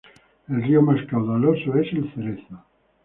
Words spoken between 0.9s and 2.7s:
caudaloso es el Cerezo.